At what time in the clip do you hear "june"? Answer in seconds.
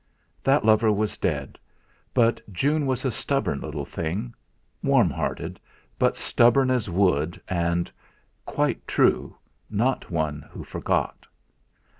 2.51-2.87